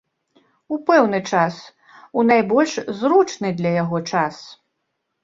[0.77, 1.59] У пэўны час,
[2.19, 4.35] у найбольш зручны для яго час.